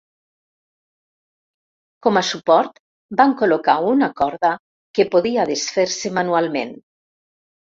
[2.07, 2.81] Com a suport,
[3.21, 4.55] van col·locar una corda
[5.01, 6.75] que podia desfer-se manualment.